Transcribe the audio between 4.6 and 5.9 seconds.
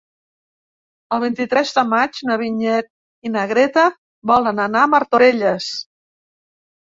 anar a Martorelles.